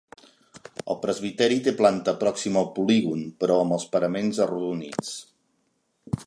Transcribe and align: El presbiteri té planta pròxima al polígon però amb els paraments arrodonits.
El 0.93 0.97
presbiteri 1.01 1.59
té 1.67 1.73
planta 1.81 2.15
pròxima 2.23 2.63
al 2.63 2.71
polígon 2.79 3.21
però 3.45 3.59
amb 3.67 3.77
els 3.77 3.87
paraments 3.97 4.41
arrodonits. 4.47 5.15